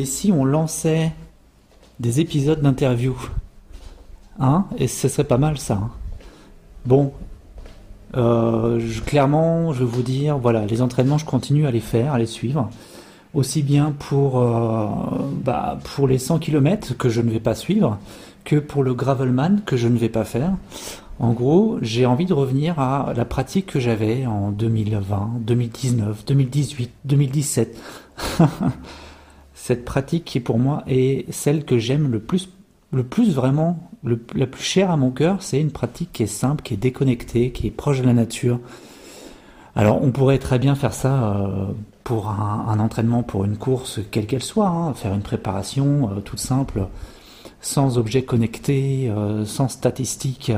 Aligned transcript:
Et 0.00 0.06
si 0.06 0.32
on 0.32 0.46
lançait 0.46 1.12
des 1.98 2.20
épisodes 2.20 2.62
d'interview 2.62 3.14
Hein 4.38 4.64
Et 4.78 4.88
ce 4.88 5.08
serait 5.08 5.24
pas 5.24 5.36
mal 5.36 5.58
ça. 5.58 5.74
Hein. 5.74 5.90
bon, 6.86 7.12
euh, 8.16 8.80
clairement, 9.04 9.74
je 9.74 9.80
vais 9.80 9.90
vous 9.90 10.00
dire, 10.00 10.38
voilà, 10.38 10.64
les 10.64 10.80
entraînements, 10.80 11.18
je 11.18 11.26
continue 11.26 11.66
à 11.66 11.70
les 11.70 11.80
faire, 11.80 12.14
à 12.14 12.18
les 12.18 12.24
suivre. 12.24 12.70
Aussi 13.34 13.62
bien 13.62 13.94
pour, 13.98 14.38
euh, 14.38 14.86
bah, 15.44 15.78
pour 15.94 16.08
les 16.08 16.16
100 16.16 16.38
km 16.38 16.96
que 16.96 17.10
je 17.10 17.20
ne 17.20 17.30
vais 17.30 17.38
pas 17.38 17.54
suivre, 17.54 17.98
que 18.44 18.56
pour 18.56 18.82
le 18.82 18.94
gravelman 18.94 19.60
que 19.66 19.76
je 19.76 19.86
ne 19.86 19.98
vais 19.98 20.08
pas 20.08 20.24
faire. 20.24 20.54
En 21.18 21.32
gros, 21.32 21.76
j'ai 21.82 22.06
envie 22.06 22.24
de 22.24 22.32
revenir 22.32 22.80
à 22.80 23.12
la 23.14 23.26
pratique 23.26 23.66
que 23.66 23.80
j'avais 23.80 24.24
en 24.24 24.50
2020, 24.50 25.32
2019, 25.40 26.24
2018, 26.24 26.90
2017. 27.04 27.78
Cette 29.70 29.84
pratique 29.84 30.24
qui 30.24 30.40
pour 30.40 30.58
moi 30.58 30.82
est 30.88 31.30
celle 31.30 31.64
que 31.64 31.78
j'aime 31.78 32.10
le 32.10 32.18
plus, 32.18 32.48
le 32.92 33.04
plus 33.04 33.32
vraiment, 33.32 33.88
la 34.02 34.48
plus 34.48 34.64
chère 34.64 34.90
à 34.90 34.96
mon 34.96 35.12
cœur, 35.12 35.36
c'est 35.44 35.60
une 35.60 35.70
pratique 35.70 36.10
qui 36.12 36.24
est 36.24 36.26
simple, 36.26 36.64
qui 36.64 36.74
est 36.74 36.76
déconnectée, 36.76 37.52
qui 37.52 37.68
est 37.68 37.70
proche 37.70 38.00
de 38.00 38.06
la 38.06 38.12
nature. 38.12 38.58
Alors 39.76 40.02
on 40.02 40.10
pourrait 40.10 40.38
très 40.38 40.58
bien 40.58 40.74
faire 40.74 40.92
ça 40.92 41.36
euh, 41.36 41.66
pour 42.02 42.30
un, 42.30 42.80
entraînement, 42.80 43.22
pour 43.22 43.44
une 43.44 43.56
course, 43.56 44.00
quelle 44.10 44.26
qu'elle 44.26 44.42
soit, 44.42 44.66
hein, 44.66 44.92
faire 44.94 45.14
une 45.14 45.22
préparation 45.22 46.10
euh, 46.16 46.20
toute 46.20 46.40
simple 46.40 46.88
sans 47.60 47.96
objets 47.96 48.22
connectés, 48.22 49.08
euh, 49.08 49.44
sans 49.44 49.68
statistiques. 49.68 50.50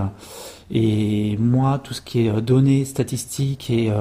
Et 0.70 1.36
moi, 1.36 1.78
tout 1.84 1.92
ce 1.92 2.00
qui 2.00 2.26
est 2.26 2.40
données, 2.40 2.86
statistiques 2.86 3.68
et, 3.68 3.92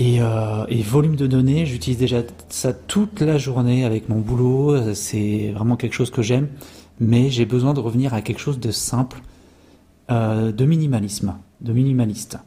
euh, 0.00 0.20
euh, 0.20 0.66
et, 0.68 0.82
volume 0.82 1.16
de 1.16 1.26
données, 1.26 1.66
j'utilise 1.66 1.98
déjà 1.98 2.22
ça 2.48 2.72
toute 2.72 3.20
la 3.20 3.38
journée 3.38 3.84
avec 3.84 4.08
mon 4.08 4.20
boulot. 4.20 4.94
C'est 4.94 5.52
vraiment 5.54 5.76
quelque 5.76 5.94
chose 5.94 6.10
que 6.10 6.22
j'aime. 6.22 6.48
Mais 6.98 7.30
j'ai 7.30 7.44
besoin 7.44 7.74
de 7.74 7.80
revenir 7.80 8.14
à 8.14 8.22
quelque 8.22 8.38
chose 8.38 8.58
de 8.58 8.70
simple, 8.70 9.20
de 10.08 10.64
minimalisme, 10.64 11.34
de 11.60 11.72
minimaliste. 11.74 12.38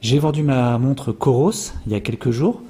J'ai 0.00 0.18
vendu 0.18 0.42
ma 0.42 0.76
montre 0.78 1.12
Coros 1.12 1.72
il 1.86 1.92
y 1.92 1.94
a 1.94 2.00
quelques 2.00 2.32
jours. 2.32 2.62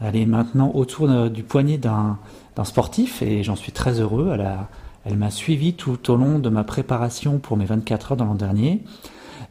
Elle 0.00 0.16
est 0.16 0.24
maintenant 0.24 0.72
autour 0.74 1.28
du 1.28 1.42
poignet 1.42 1.76
d'un 1.76 2.16
sportif 2.64 3.20
et 3.20 3.42
j'en 3.42 3.54
suis 3.54 3.72
très 3.72 4.00
heureux. 4.00 4.34
Elle 5.04 5.18
m'a 5.18 5.30
suivi 5.30 5.74
tout 5.74 6.10
au 6.10 6.16
long 6.16 6.38
de 6.38 6.48
ma 6.48 6.64
préparation 6.64 7.38
pour 7.38 7.58
mes 7.58 7.66
24 7.66 8.12
heures 8.12 8.16
de 8.16 8.24
l'an 8.24 8.34
dernier. 8.34 8.80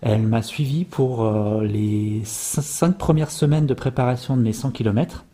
Elle 0.01 0.23
m'a 0.23 0.41
suivi 0.41 0.85
pour 0.85 1.25
euh, 1.25 1.63
les 1.63 2.21
5 2.23 2.97
premières 2.97 3.31
semaines 3.31 3.65
de 3.65 3.73
préparation 3.73 4.37
de 4.37 4.41
mes 4.41 4.53
100 4.53 4.71
km. 4.71 5.25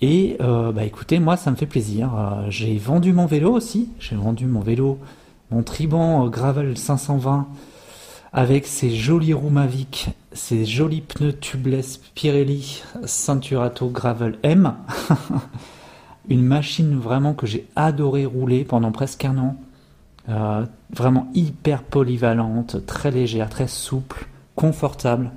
Et 0.00 0.36
euh, 0.40 0.70
bah 0.70 0.84
écoutez, 0.84 1.18
moi 1.18 1.36
ça 1.36 1.50
me 1.50 1.56
fait 1.56 1.66
plaisir. 1.66 2.14
Euh, 2.14 2.46
j'ai 2.50 2.76
vendu 2.78 3.12
mon 3.12 3.26
vélo 3.26 3.52
aussi. 3.52 3.88
J'ai 3.98 4.16
vendu 4.16 4.46
mon 4.46 4.60
vélo, 4.60 4.98
mon 5.50 5.62
Triban 5.62 6.28
Gravel 6.28 6.76
520 6.76 7.48
avec 8.34 8.66
ses 8.66 8.90
jolis 8.90 9.32
roues 9.32 9.48
Mavic, 9.48 10.10
ses 10.32 10.64
jolis 10.64 11.02
pneus 11.02 11.38
tubeless 11.38 11.98
Pirelli 12.16 12.82
Ceinturato 13.04 13.88
Gravel 13.88 14.38
M. 14.42 14.74
une 16.28 16.42
machine 16.42 16.98
vraiment 16.98 17.34
que 17.34 17.46
j'ai 17.46 17.68
adoré 17.76 18.26
rouler 18.26 18.64
pendant 18.64 18.90
presque 18.90 19.24
un 19.24 19.38
an. 19.38 19.56
Euh, 20.28 20.64
vraiment 20.90 21.28
hyper 21.34 21.82
polyvalente, 21.82 22.86
très 22.86 23.10
légère, 23.10 23.50
très 23.50 23.68
souple, 23.68 24.26
confortable, 24.54 25.32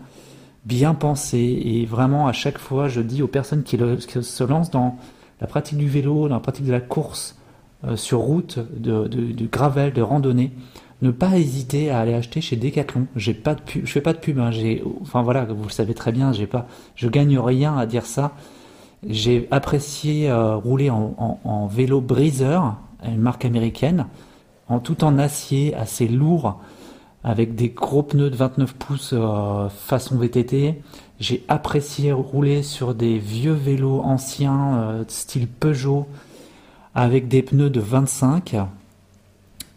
bien 0.66 0.94
pensée. 0.94 1.62
Et 1.66 1.86
vraiment, 1.86 2.28
à 2.28 2.34
chaque 2.34 2.58
fois, 2.58 2.88
je 2.88 3.02
dis 3.02 3.22
aux 3.22 3.28
personnes 3.28 3.64
qui, 3.64 3.78
se 3.78 4.44
lancent 4.44 4.72
dans 4.72 4.98
la 5.42 5.48
pratique 5.48 5.78
du 5.78 5.88
vélo, 5.88 6.30
dans 6.30 6.36
la 6.36 6.42
pratique 6.42 6.66
de 6.66 6.72
la 6.72 6.80
course 6.80 7.38
euh, 7.84 7.96
sur 7.96 8.20
route, 8.20 8.60
de, 8.80 9.08
du 9.08 9.48
gravel, 9.48 9.94
de 9.94 10.02
randonnée, 10.02 10.52
ne 11.02 11.12
pas 11.12 11.38
hésiter 11.38 11.90
à 11.92 12.00
aller 12.00 12.14
acheter 12.14 12.42
chez 12.42 12.56
Decathlon. 12.56 13.08
J'ai 13.16 13.34
pas 13.34 13.56
de 13.56 13.62
je 13.84 13.92
fais 13.92 14.02
pas 14.02 14.14
de 14.14 14.20
pub. 14.20 14.40
Hein, 14.40 14.52
enfin 15.02 15.22
voilà, 15.22 15.46
vous 15.46 15.64
le 15.64 15.70
savez 15.70 15.94
très 15.94 16.12
bien. 16.12 16.32
J'ai 16.32 16.48
pas, 16.48 16.66
je 16.96 17.08
gagne 17.08 17.38
rien 17.38 17.78
à 17.78 17.86
dire 17.86 18.06
ça. 18.06 18.34
J'ai 19.08 19.48
apprécié 19.52 20.30
euh, 20.30 20.56
rouler 20.56 20.90
en, 20.90 21.68
vélo 21.68 22.02
briseur, 22.02 22.78
une 23.06 23.20
marque 23.20 23.46
américaine, 23.46 24.08
en 24.70 24.80
tout 24.80 25.04
en 25.04 25.18
acier, 25.18 25.74
assez 25.76 26.08
lourd, 26.08 26.60
avec 27.24 27.56
des 27.56 27.70
gros 27.70 28.04
pneus 28.04 28.30
de 28.30 28.36
29 28.36 28.74
pouces 28.76 29.14
euh, 29.14 29.70
façon 29.70 30.18
VTT. 30.18 30.82
J'ai 31.20 31.44
apprécié 31.48 32.12
rouler 32.12 32.64
sur 32.64 32.94
des 32.94 33.18
vieux 33.18 33.54
vélos 33.54 34.02
anciens, 34.02 34.76
euh, 34.78 35.04
style 35.08 35.48
Peugeot, 35.48 36.08
avec 36.96 37.28
des 37.28 37.42
pneus 37.42 37.70
de 37.70 37.80
25. 37.80 38.56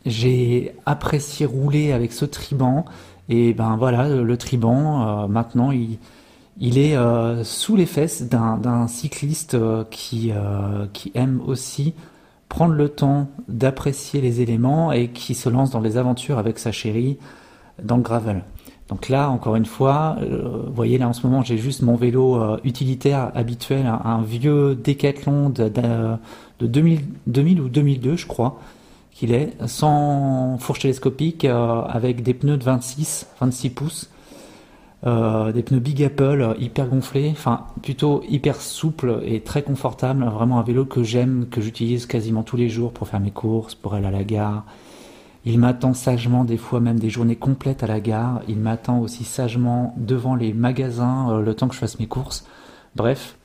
J'ai 0.06 0.74
apprécié 0.86 1.46
rouler 1.46 1.92
avec 1.92 2.12
ce 2.12 2.24
triban. 2.24 2.84
Et 3.28 3.52
ben 3.54 3.76
voilà, 3.76 4.08
le 4.08 4.36
triban, 4.36 5.28
maintenant, 5.28 5.70
il, 5.70 6.78
est 6.78 6.96
euh, 6.96 7.44
sous 7.44 7.76
les 7.76 7.86
fesses 7.86 8.22
d'un 8.22 8.88
cycliste 8.88 9.54
euh, 9.54 9.84
euh, 10.14 10.86
qui 10.92 11.12
aime 11.14 11.40
aussi 11.46 11.94
prendre 12.50 12.74
le 12.74 12.90
temps 12.90 13.28
d'apprécier 13.48 14.20
les 14.20 14.42
éléments 14.42 14.92
et 14.92 15.08
qui 15.08 15.34
se 15.34 15.48
lance 15.48 15.70
dans 15.70 15.80
les 15.80 15.96
aventures 15.96 16.36
avec 16.36 16.58
sa 16.58 16.72
chérie 16.72 17.16
dans 17.82 17.96
le 17.96 18.02
gravel. 18.02 18.44
Donc 18.88 19.08
là, 19.08 19.30
encore 19.30 19.54
une 19.54 19.64
fois, 19.66 20.16
vous 20.20 20.72
voyez 20.74 20.98
là 20.98 21.08
en 21.08 21.12
ce 21.12 21.24
moment, 21.24 21.42
j'ai 21.42 21.56
juste 21.56 21.80
mon 21.82 21.94
vélo 21.94 22.58
utilitaire 22.64 23.30
habituel, 23.36 23.86
un, 23.86 24.20
vieux 24.20 24.74
Decathlon 24.74 25.48
de, 25.48 25.68
de, 25.68 26.66
2000, 26.66 27.02
2000, 27.28 27.60
ou 27.60 27.68
2002, 27.68 28.16
je 28.16 28.26
crois, 28.26 28.58
qu'il 29.12 29.32
est, 29.32 29.52
sans 29.66 30.58
fourche 30.58 30.80
télescopique, 30.80 31.44
avec 31.44 32.24
des 32.24 32.34
pneus 32.34 32.56
de 32.56 32.64
26, 32.64 33.28
26 33.40 33.70
pouces. 33.70 34.10
Euh, 35.06 35.50
des 35.52 35.62
pneus 35.62 35.80
Big 35.80 36.02
Apple 36.02 36.42
euh, 36.42 36.54
hyper 36.58 36.86
gonflés, 36.86 37.30
enfin 37.32 37.64
plutôt 37.82 38.22
hyper 38.28 38.60
souple 38.60 39.20
et 39.24 39.40
très 39.40 39.62
confortable. 39.62 40.24
Vraiment 40.24 40.58
un 40.58 40.62
vélo 40.62 40.84
que 40.84 41.02
j'aime, 41.02 41.46
que 41.50 41.62
j'utilise 41.62 42.04
quasiment 42.04 42.42
tous 42.42 42.56
les 42.58 42.68
jours 42.68 42.92
pour 42.92 43.08
faire 43.08 43.20
mes 43.20 43.30
courses, 43.30 43.74
pour 43.74 43.94
aller 43.94 44.06
à 44.06 44.10
la 44.10 44.24
gare. 44.24 44.64
Il 45.46 45.58
m'attend 45.58 45.94
sagement, 45.94 46.44
des 46.44 46.58
fois 46.58 46.80
même 46.80 46.98
des 46.98 47.08
journées 47.08 47.36
complètes 47.36 47.82
à 47.82 47.86
la 47.86 48.00
gare. 48.00 48.42
Il 48.46 48.58
m'attend 48.58 49.00
aussi 49.00 49.24
sagement 49.24 49.94
devant 49.96 50.34
les 50.34 50.52
magasins 50.52 51.30
euh, 51.30 51.40
le 51.40 51.54
temps 51.54 51.68
que 51.68 51.74
je 51.74 51.80
fasse 51.80 51.98
mes 51.98 52.06
courses. 52.06 52.46
Bref, 52.94 53.36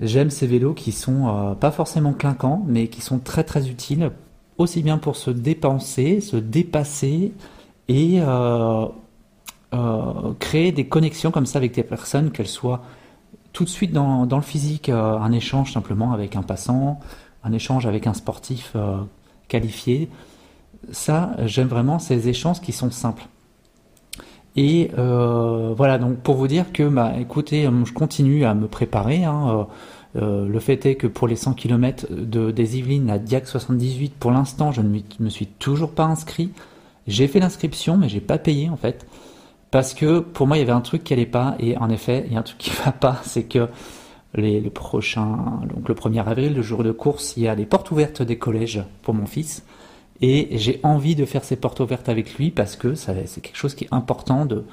j'aime 0.00 0.30
ces 0.30 0.46
vélos 0.46 0.72
qui 0.72 0.92
sont 0.92 1.56
pas 1.60 1.72
forcément 1.72 2.12
clinquants, 2.12 2.64
mais 2.68 2.86
qui 2.86 3.00
sont 3.02 3.18
très 3.18 3.42
très 3.42 3.68
utiles, 3.68 4.12
aussi 4.56 4.82
bien 4.82 4.96
pour 4.96 5.16
se 5.16 5.30
dépenser, 5.30 6.20
se 6.20 6.36
dépasser 6.36 7.32
et 7.88 8.20
euh, 9.72 10.32
créer 10.40 10.72
des 10.72 10.86
connexions 10.86 11.30
comme 11.30 11.46
ça 11.46 11.58
avec 11.58 11.72
des 11.72 11.84
personnes, 11.84 12.32
qu'elles 12.32 12.48
soient 12.48 12.82
tout 13.52 13.62
de 13.64 13.68
suite 13.68 13.92
dans, 13.92 14.26
le 14.28 14.40
physique, 14.42 14.88
euh, 14.88 15.16
un 15.18 15.30
échange 15.30 15.72
simplement 15.72 16.12
avec 16.12 16.34
un 16.34 16.42
passant, 16.42 16.98
un 17.44 17.52
échange 17.52 17.86
avec 17.86 18.08
un 18.08 18.14
sportif 18.14 18.72
euh, 18.74 18.98
qualifié. 19.46 20.08
Ça, 20.90 21.36
j'aime 21.44 21.68
vraiment 21.68 22.00
ces 22.00 22.28
échanges 22.28 22.60
qui 22.60 22.72
sont 22.72 22.90
simples. 22.90 23.26
Et 24.56 24.90
voilà, 24.96 25.98
donc 25.98 26.18
pour 26.18 26.34
vous 26.34 26.48
dire 26.48 26.72
que, 26.72 26.82
bah, 26.82 27.12
écoutez, 27.18 27.68
je 27.84 27.92
continue 27.92 28.44
à 28.44 28.54
me 28.54 28.66
préparer. 28.66 29.24
Hein, 29.24 29.68
le 30.14 30.58
fait 30.58 30.84
est 30.86 30.96
que 30.96 31.06
pour 31.06 31.28
les 31.28 31.36
100 31.36 31.54
km 31.54 32.06
de, 32.10 32.50
des 32.50 32.78
Yvelines 32.78 33.10
à 33.10 33.18
Diac 33.18 33.46
78, 33.46 34.14
pour 34.18 34.32
l'instant, 34.32 34.72
je 34.72 34.80
ne 34.80 35.00
me 35.20 35.28
suis 35.28 35.46
toujours 35.46 35.92
pas 35.92 36.04
inscrit. 36.04 36.50
J'ai 37.06 37.28
fait 37.28 37.38
l'inscription, 37.38 37.96
mais 37.96 38.08
j'ai 38.08 38.20
pas 38.20 38.38
payé 38.38 38.68
en 38.68 38.76
fait. 38.76 39.06
Parce 39.70 39.94
que 39.94 40.18
pour 40.20 40.46
moi, 40.46 40.56
il 40.56 40.60
y 40.60 40.62
avait 40.62 40.72
un 40.72 40.80
truc 40.80 41.04
qui 41.04 41.12
allait 41.12 41.26
pas, 41.26 41.56
et 41.60 41.76
en 41.76 41.90
effet, 41.90 42.24
il 42.26 42.32
y 42.32 42.36
a 42.36 42.40
un 42.40 42.42
truc 42.42 42.58
qui 42.58 42.70
va 42.84 42.92
pas, 42.92 43.20
c'est 43.24 43.44
que 43.44 43.68
les, 44.34 44.60
le 44.60 44.70
prochain, 44.70 45.60
donc 45.72 45.88
le 45.88 45.94
1er 45.94 46.20
avril, 46.20 46.54
le 46.54 46.62
jour 46.62 46.82
de 46.82 46.92
course, 46.92 47.34
il 47.36 47.44
y 47.44 47.48
a 47.48 47.54
les 47.54 47.66
portes 47.66 47.90
ouvertes 47.90 48.22
des 48.22 48.38
collèges 48.38 48.82
pour 49.02 49.14
mon 49.14 49.26
fils. 49.26 49.64
Et 50.22 50.48
j'ai 50.58 50.80
envie 50.82 51.14
de 51.14 51.24
faire 51.24 51.44
ces 51.44 51.56
portes 51.56 51.80
ouvertes 51.80 52.08
avec 52.08 52.34
lui 52.34 52.50
parce 52.50 52.76
que 52.76 52.94
c'est 52.94 53.40
quelque 53.40 53.56
chose 53.56 53.74
qui 53.74 53.84
est 53.84 53.94
important 53.94 54.44
de, 54.44 54.64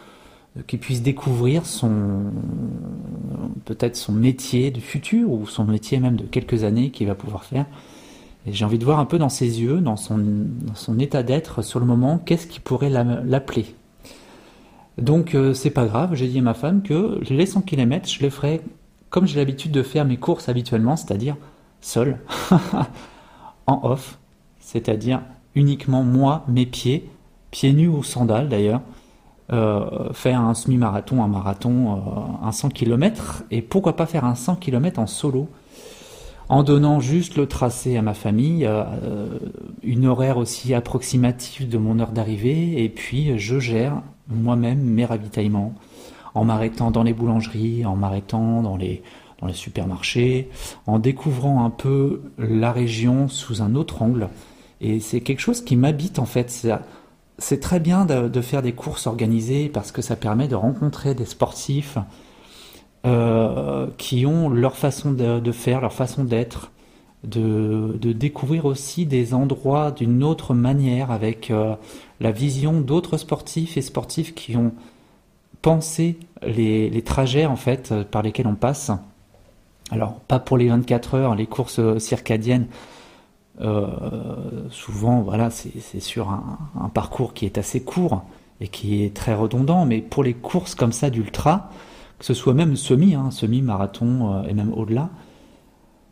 qu'il 0.66 0.80
puisse 0.80 1.02
découvrir 1.02 1.66
son, 1.66 2.32
peut-être 3.64 3.96
son 3.96 4.12
métier 4.12 4.72
du 4.72 4.82
futur 4.82 5.32
ou 5.32 5.48
son 5.48 5.64
métier 5.64 6.00
même 6.00 6.18
de 6.18 6.24
quelques 6.24 6.64
années 6.64 6.90
qu'il 6.90 7.08
va 7.08 7.16
pouvoir 7.16 7.46
faire. 7.46 7.66
Et 8.46 8.54
j'ai 8.54 8.66
envie 8.66 8.80
de 8.80 8.86
voir 8.86 9.00
un 9.00 9.06
peu 9.06 9.18
dans 9.18 9.30
ses 9.30 9.62
yeux, 9.62 9.80
dans 9.80 9.96
son, 9.96 10.18
dans 10.18 10.76
son 10.76 11.00
état 11.00 11.24
d'être 11.24 11.62
sur 11.62 11.80
le 11.80 11.86
moment, 11.86 12.18
qu'est-ce 12.18 12.48
qui 12.48 12.60
pourrait 12.60 12.90
l'appeler. 12.90 13.76
Donc 14.98 15.36
euh, 15.36 15.54
c'est 15.54 15.70
pas 15.70 15.86
grave, 15.86 16.16
j'ai 16.16 16.28
dit 16.28 16.40
à 16.40 16.42
ma 16.42 16.54
femme 16.54 16.82
que 16.82 17.20
les 17.30 17.46
100 17.46 17.62
km, 17.62 18.10
je 18.10 18.20
les 18.22 18.30
ferai 18.30 18.62
comme 19.10 19.26
j'ai 19.26 19.38
l'habitude 19.38 19.72
de 19.72 19.84
faire 19.84 20.06
mes 20.06 20.18
courses 20.18 20.50
habituellement, 20.50 20.96
c'est-à-dire 20.96 21.38
seul, 21.82 22.20
en 23.68 23.80
off, 23.84 24.20
c'est-à-dire 24.60 25.22
uniquement 25.56 26.04
moi, 26.04 26.44
mes 26.48 26.66
pieds, 26.66 27.10
pieds 27.52 27.74
nus 27.74 27.88
ou 27.88 28.04
sandales 28.04 28.50
d'ailleurs, 28.50 28.82
euh, 29.54 30.12
faire 30.14 30.42
un 30.42 30.54
semi-marathon, 30.54 31.24
un 31.24 31.28
marathon, 31.28 31.96
euh, 31.96 32.46
un 32.46 32.52
100 32.52 32.70
km, 32.70 33.44
et 33.50 33.62
pourquoi 33.62 33.96
pas 33.96 34.06
faire 34.06 34.26
un 34.26 34.36
100 34.36 34.58
km 34.58 35.00
en 35.00 35.08
solo. 35.08 35.48
En 36.50 36.64
donnant 36.64 37.00
juste 37.00 37.36
le 37.36 37.48
tracé 37.48 37.98
à 37.98 38.02
ma 38.02 38.14
famille, 38.14 38.66
euh, 38.66 39.40
une 39.84 40.06
horaire 40.06 40.38
aussi 40.38 40.74
approximative 40.74 41.68
de 41.68 41.78
mon 41.78 42.00
heure 42.00 42.12
d'arrivée, 42.12 42.84
et 42.84 42.90
puis 42.90 43.38
je 43.38 43.60
gère 43.60 44.02
moi-même 44.30 44.80
mes 44.80 45.06
ravitaillements, 45.06 45.74
en 46.34 46.46
m'arrêtant 46.46 46.92
dans 46.92 47.04
les 47.04 47.14
boulangeries, 47.14 47.86
en 47.86 47.96
m'arrêtant 47.96 48.62
dans 48.62 48.78
les, 48.78 49.04
dans 49.42 49.48
les 49.48 49.54
supermarchés, 49.54 50.50
en 50.86 51.00
découvrant 51.00 51.66
un 51.66 51.70
peu 51.70 52.22
la 52.38 52.72
région 52.72 53.28
sous 53.28 53.62
un 53.62 53.76
autre 53.76 54.02
angle. 54.02 54.30
Et 54.82 55.00
c'est 55.00 55.22
quelque 55.22 55.40
chose 55.40 55.64
qui 55.64 55.76
m'habite 55.76 56.20
en 56.20 56.26
fait. 56.26 56.68
C'est 57.40 57.60
très 57.60 57.80
bien 57.80 58.06
de, 58.06 58.42
faire 58.42 58.62
des 58.62 58.74
courses 58.74 59.08
organisées 59.08 59.70
parce 59.70 59.92
que 59.92 60.02
ça 60.02 60.16
permet 60.16 60.48
de 60.48 60.56
rencontrer 60.56 61.14
des 61.14 61.26
sportifs 61.26 61.98
euh, 63.08 63.88
qui 63.98 64.26
ont 64.26 64.50
leur 64.50 64.76
façon 64.76 65.12
de, 65.12 65.52
faire, 65.52 65.80
leur 65.82 65.94
façon 65.94 66.24
d'être, 66.26 66.72
de, 67.24 67.98
découvrir 68.12 68.66
aussi 68.66 69.06
des 69.06 69.34
endroits 69.34 69.92
d'une 69.92 70.24
autre 70.24 70.54
manière 70.54 71.10
avec 71.10 71.50
euh, 71.50 71.76
la 72.20 72.32
vision 72.32 72.82
d'autres 72.82 73.18
sportifs 73.18 73.78
et 73.78 73.82
sportifs 73.82 74.36
qui 74.36 74.58
ont 74.58 74.74
pensé 75.62 76.20
les, 76.46 77.02
trajets 77.02 77.46
en 77.46 77.56
fait 77.56 77.94
par 78.12 78.24
lesquels 78.24 78.48
on 78.48 78.56
passe. 78.56 78.92
Alors 79.90 80.20
pas 80.28 80.40
pour 80.40 80.58
les 80.58 80.68
24 80.68 81.16
heures, 81.16 81.36
les 81.36 81.46
courses 81.48 81.80
circadiennes, 82.00 82.68
euh, 83.62 84.68
souvent, 84.70 85.22
voilà, 85.22 85.50
c'est 85.50 86.00
sur 86.00 86.30
un, 86.30 86.90
parcours 86.90 87.34
qui 87.34 87.46
est 87.46 87.58
assez 87.58 87.82
court 87.82 88.24
et 88.60 88.68
qui 88.68 89.04
est 89.04 89.16
très 89.16 89.34
redondant, 89.34 89.86
mais 89.86 90.02
pour 90.02 90.24
les 90.24 90.34
courses 90.34 90.76
comme 90.76 90.92
ça 90.92 91.10
d'ultra, 91.10 91.70
que 92.20 92.26
ce 92.26 92.34
soit 92.34 92.54
même 92.54 92.76
semi, 92.76 93.16
hein, 93.16 93.32
semi-marathon 93.32 94.34
euh, 94.34 94.48
et 94.48 94.54
même 94.54 94.74
au-delà, 94.74 95.10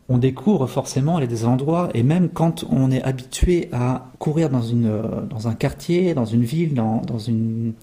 on 0.07 0.19
découvre 0.19 0.67
forcément 0.67 1.17
les 1.17 1.45
endroits, 1.45 1.89
et 1.95 2.03
même 2.03 2.29
quand 2.29 2.63
on 2.69 2.91
est 2.91 3.01
habitué 3.01 3.69
à 3.71 4.11
courir 4.19 4.51
dans, 4.51 4.61
une, 4.61 4.85
euh, 4.85 5.21
dans 5.27 5.47
un 5.47 5.55
quartier, 5.55 6.13
dans 6.13 6.25
une 6.25 6.43
ville, 6.43 6.75
dans, 6.75 7.01
dans 7.01 7.17
une, 7.17 7.73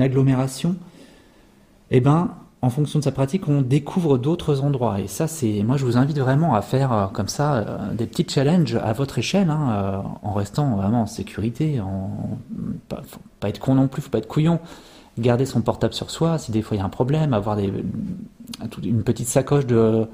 agglomération, 0.00 0.76
eh 1.90 2.00
ben, 2.00 2.30
en 2.62 2.70
fonction 2.70 2.98
de 2.98 3.04
sa 3.04 3.12
pratique, 3.12 3.46
on 3.46 3.60
découvre 3.60 4.16
d'autres 4.16 4.62
endroits. 4.62 5.00
Et 5.00 5.06
ça, 5.06 5.26
c'est, 5.26 5.62
moi, 5.62 5.76
je 5.76 5.84
vous 5.84 5.98
invite 5.98 6.18
vraiment 6.18 6.54
à 6.54 6.62
faire 6.62 6.92
euh, 6.92 7.06
comme 7.08 7.28
ça 7.28 7.90
des 7.92 8.06
petits 8.06 8.26
challenges 8.26 8.74
à 8.74 8.92
votre 8.94 9.18
échelle, 9.18 9.50
hein, 9.50 10.02
en 10.22 10.32
restant 10.32 10.76
vraiment 10.76 11.02
en 11.02 11.06
sécurité, 11.06 11.80
en 11.80 12.38
pas, 12.88 13.02
faut 13.06 13.20
pas 13.38 13.50
être 13.50 13.60
con 13.60 13.74
non 13.74 13.86
plus, 13.86 14.02
faut 14.02 14.10
pas 14.10 14.18
être 14.18 14.28
couillon. 14.28 14.58
Garder 15.18 15.44
son 15.46 15.60
portable 15.60 15.94
sur 15.94 16.10
soi, 16.10 16.38
si 16.38 16.52
des 16.52 16.62
fois 16.62 16.76
il 16.76 16.80
y 16.80 16.82
a 16.82 16.86
un 16.86 16.90
problème, 16.90 17.34
avoir 17.34 17.56
des, 17.56 17.72
une 18.82 19.02
petite 19.02 19.28
sacoche 19.28 19.66
de, 19.66 20.06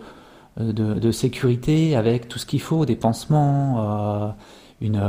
sécurité 1.13 1.95
avec 1.95 2.29
tout 2.29 2.39
ce 2.39 2.47
qu'il 2.47 2.61
faut, 2.61 2.85
des 2.85 2.97
pansements, 2.97 4.35
une, 4.81 5.01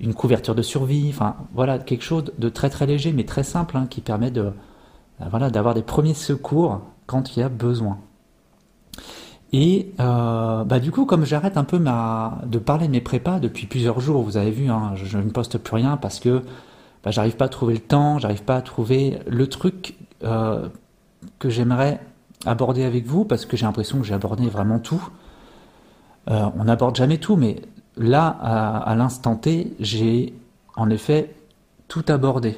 une 0.00 0.14
couverture 0.14 0.54
de 0.54 0.62
survie, 0.62 1.08
enfin 1.10 1.36
voilà, 1.52 1.78
quelque 1.78 2.04
chose 2.04 2.32
de 2.38 2.48
très 2.48 2.70
très 2.70 2.86
léger 2.86 3.12
mais 3.12 3.24
très 3.24 3.42
simple 3.42 3.76
hein, 3.76 3.86
qui 3.88 4.00
permet 4.00 4.30
de 4.30 4.52
euh, 5.20 5.24
voilà, 5.30 5.50
d'avoir 5.50 5.74
des 5.74 5.82
premiers 5.82 6.14
secours 6.14 6.80
quand 7.06 7.36
il 7.36 7.40
y 7.40 7.42
a 7.42 7.48
besoin. 7.48 7.98
Et 9.52 9.92
euh, 9.98 10.64
bah 10.64 10.78
du 10.78 10.92
coup, 10.92 11.06
comme 11.06 11.24
j'arrête 11.24 11.56
un 11.56 11.64
peu 11.64 11.78
ma, 11.78 12.40
de 12.46 12.58
parler 12.58 12.86
de 12.86 12.92
mes 12.92 13.00
prépas 13.00 13.40
depuis 13.40 13.66
plusieurs 13.66 14.00
jours, 14.00 14.22
vous 14.22 14.36
avez 14.36 14.52
vu, 14.52 14.70
hein, 14.70 14.92
je, 14.94 15.18
ne 15.18 15.30
poste 15.30 15.58
plus 15.58 15.74
rien 15.74 15.96
parce 15.96 16.20
que 16.20 16.42
j'arrive 17.06 17.36
pas 17.36 17.46
à 17.46 17.48
trouver 17.48 17.74
le 17.74 17.80
temps, 17.80 18.18
j'arrive 18.18 18.42
pas 18.42 18.56
à 18.56 18.62
trouver 18.62 19.18
le 19.26 19.46
truc 19.46 19.96
euh, 20.22 20.68
que 21.38 21.48
j'aimerais 21.48 22.00
aborder 22.46 22.84
avec 22.84 23.06
vous 23.06 23.24
parce 23.24 23.46
que 23.46 23.56
j'ai 23.56 23.66
l'impression 23.66 23.98
que 23.98 24.04
j'ai 24.04 24.14
abordé 24.14 24.46
vraiment 24.48 24.78
tout. 24.78 25.08
on 26.26 26.64
n'aborde 26.64 26.96
jamais 26.96 27.18
tout, 27.18 27.36
mais 27.36 27.56
là, 27.96 28.26
à, 28.40 28.78
à 28.78 28.94
l'instant 28.94 29.36
T, 29.36 29.74
j'ai 29.80 30.34
en 30.76 30.90
effet 30.90 31.34
tout 31.88 32.04
abordé 32.08 32.56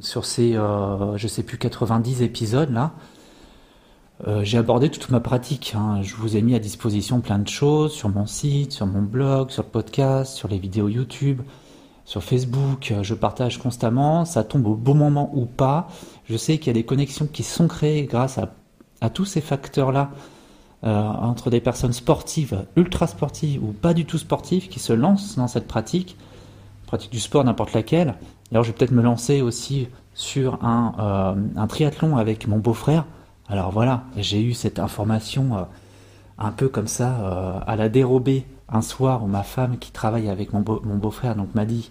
sur 0.00 0.24
ces, 0.24 0.56
euh, 0.56 1.16
je 1.16 1.28
sais 1.28 1.42
plus, 1.42 1.58
90 1.58 2.22
épisodes 2.22 2.70
là, 2.70 2.92
euh, 4.26 4.42
j'ai 4.44 4.58
abordé 4.58 4.90
toute 4.90 5.10
ma 5.10 5.20
pratique. 5.20 5.74
Hein. 5.76 6.00
Je 6.02 6.14
vous 6.16 6.36
ai 6.36 6.42
mis 6.42 6.54
à 6.54 6.58
disposition 6.58 7.20
plein 7.20 7.38
de 7.38 7.48
choses 7.48 7.92
sur 7.92 8.08
mon 8.08 8.26
site, 8.26 8.72
sur 8.72 8.86
mon 8.86 9.02
blog, 9.02 9.50
sur 9.50 9.62
le 9.62 9.68
podcast, 9.68 10.34
sur 10.34 10.48
les 10.48 10.58
vidéos 10.58 10.88
YouTube, 10.88 11.40
sur 12.10 12.24
Facebook. 12.24 12.92
Je 13.02 13.14
partage 13.14 13.58
constamment. 13.58 14.24
Ça 14.24 14.42
tombe 14.42 14.66
au 14.66 14.74
bon 14.74 14.96
moment 14.96 15.30
ou 15.32 15.46
pas. 15.46 15.86
Je 16.28 16.36
sais 16.36 16.58
qu'il 16.58 16.66
y 16.66 16.70
a 16.70 16.74
des 16.74 16.84
connexions 16.84 17.28
qui 17.32 17.44
sont 17.44 17.68
créées 17.68 18.06
grâce 18.06 18.40
à, 19.00 19.10
tous 19.10 19.24
ces 19.24 19.40
facteurs-là 19.40 20.10
euh, 20.82 20.92
entre 20.92 21.50
des 21.50 21.60
personnes 21.60 21.92
sportives, 21.92 22.66
ultra 22.74 23.06
sportives 23.06 23.62
ou 23.62 23.68
pas 23.68 23.94
du 23.94 24.06
tout 24.06 24.18
sportives 24.18 24.68
qui 24.68 24.80
se 24.80 24.92
lancent 24.92 25.36
dans 25.36 25.46
cette 25.46 25.68
pratique, 25.68 26.16
pratique 26.86 27.12
du 27.12 27.20
sport 27.20 27.44
n'importe 27.44 27.74
laquelle, 27.74 28.16
alors 28.50 28.64
je 28.64 28.70
vais 28.70 28.76
peut-être 28.76 28.90
me 28.90 29.02
lancer 29.02 29.40
aussi 29.40 29.88
sur 30.14 30.64
un, 30.64 31.36
euh, 31.56 31.66
triathlon 31.66 32.16
avec 32.16 32.48
mon 32.48 32.58
beau-frère. 32.58 33.04
Alors 33.48 33.70
voilà, 33.70 34.02
j'ai 34.16 34.42
eu 34.42 34.52
cette 34.52 34.80
information 34.80 35.56
euh, 35.56 35.62
un 36.38 36.50
peu 36.50 36.68
comme 36.68 36.88
ça 36.88 37.14
euh, 37.20 37.60
à 37.66 37.76
la 37.76 37.88
dérobée 37.88 38.46
un 38.70 38.82
soir 38.82 39.24
où 39.24 39.26
ma 39.26 39.42
femme 39.42 39.78
qui 39.78 39.92
travaille 39.92 40.28
avec 40.28 40.52
mon, 40.52 40.60
beau, 40.60 40.80
mon 40.84 40.96
beau-frère 40.96 41.36
m'a 41.54 41.64
dit 41.64 41.90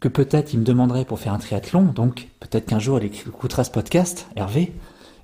que 0.00 0.08
peut-être 0.08 0.52
il 0.52 0.60
me 0.60 0.64
demanderait 0.64 1.04
pour 1.04 1.18
faire 1.18 1.32
un 1.32 1.38
triathlon. 1.38 1.82
Donc 1.84 2.28
peut-être 2.40 2.66
qu'un 2.66 2.78
jour 2.78 2.98
elle 2.98 3.06
écoutera 3.06 3.64
ce 3.64 3.70
podcast, 3.70 4.28
Hervé, 4.36 4.72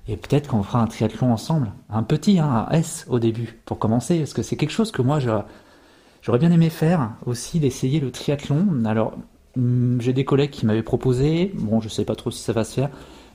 et 0.07 0.17
peut-être 0.17 0.49
qu'on 0.49 0.63
fera 0.63 0.79
un 0.81 0.87
triathlon 0.87 1.31
ensemble. 1.31 1.71
Un 1.89 2.03
petit, 2.03 2.39
hein, 2.39 2.67
un 2.69 2.71
S 2.71 3.05
au 3.09 3.19
début, 3.19 3.59
pour 3.65 3.79
commencer, 3.79 4.19
parce 4.19 4.33
que 4.33 4.43
c'est 4.43 4.55
quelque 4.55 4.71
chose 4.71 4.91
que 4.91 5.01
moi 5.01 5.19
j'aurais 5.19 6.39
bien 6.39 6.51
aimé 6.51 6.69
faire 6.69 7.11
aussi, 7.25 7.59
d'essayer 7.59 7.99
le 7.99 8.11
triathlon. 8.11 8.83
Alors 8.85 9.13
Hmm, 9.55 10.01
j'ai 10.01 10.13
des 10.13 10.25
collègues 10.25 10.49
qui 10.49 10.65
m'avaient 10.65 10.83
proposé, 10.83 11.51
bon, 11.55 11.79
je 11.79 11.87
sais 11.87 12.05
pas 12.05 12.15
trop 12.15 12.31
si 12.31 12.41
ça 12.41 12.53
va 12.53 12.63
se 12.63 12.73
faire, 12.73 12.89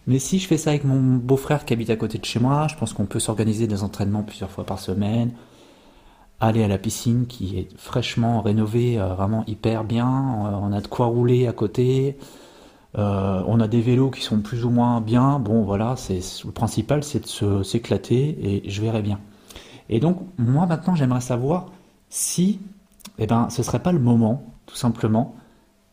mais 0.09 0.19
si 0.19 0.39
je 0.41 0.49
fais 0.49 0.57
ça 0.57 0.71
avec 0.71 0.85
mon 0.85 1.17
beau-frère 1.17 1.65
qui 1.65 1.73
habite 1.73 1.91
à 1.91 1.97
côté 1.97 2.19
de 2.19 2.25
chez 2.25 2.41
moi, 2.41 2.67
je 2.69 2.75
pense 2.75 2.93
qu'on 2.93 3.07
peut 3.07 3.21
s'organiser 3.21 3.67
des 3.69 3.85
entraînements 3.85 4.23
plusieurs 4.23 4.51
fois 4.51 4.65
par 4.65 4.81
semaine, 4.81 5.31
aller 6.41 6.63
à 6.63 6.69
la 6.69 6.79
piscine 6.79 7.27
qui 7.27 7.59
est 7.59 7.69
fraîchement 7.77 8.41
rénovée, 8.41 8.99
euh, 8.99 9.15
vraiment 9.15 9.45
hyper 9.47 9.85
bien, 9.85 10.07
euh, 10.07 10.51
on 10.63 10.73
a 10.73 10.81
de 10.81 10.87
quoi 10.87 11.07
rouler 11.07 11.47
à 11.47 11.53
côté, 11.53 12.17
euh, 12.97 13.43
on 13.47 13.61
a 13.61 13.69
des 13.69 13.81
vélos 13.81 14.11
qui 14.11 14.23
sont 14.23 14.41
plus 14.41 14.65
ou 14.65 14.71
moins 14.71 15.01
bien, 15.01 15.39
bon 15.39 15.63
voilà, 15.63 15.97
c'est 15.97 16.21
le 16.45 16.53
principal 16.53 17.03
c'est 17.03 17.41
de 17.41 17.63
s'éclater 17.63 18.39
et 18.65 18.71
je 18.71 18.81
verrai 18.81 19.03
bien. 19.03 19.19
Et 19.89 20.01
donc 20.01 20.19
moi 20.39 20.67
maintenant 20.67 20.95
j'aimerais 20.95 21.21
savoir 21.21 21.67
si, 22.09 22.61
eh 23.19 23.27
ben, 23.27 23.51
ce 23.51 23.63
serait 23.63 23.83
pas 23.83 23.93
le 23.93 23.99
moment, 23.99 24.55
tout 24.67 24.77
simplement, 24.77 25.35